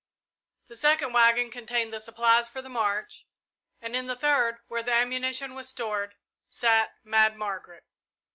The 0.65 0.75
second 0.75 1.13
waggon 1.13 1.51
contained 1.51 1.93
the 1.93 1.99
supplies 1.99 2.49
for 2.49 2.59
the 2.63 2.69
march; 2.69 3.27
and 3.79 3.95
in 3.95 4.07
the 4.07 4.15
third, 4.15 4.57
where 4.67 4.81
the 4.81 4.93
ammunition 4.93 5.53
was 5.53 5.69
stored, 5.69 6.15
sat 6.49 6.95
Mad 7.03 7.37
Margaret. 7.37 7.83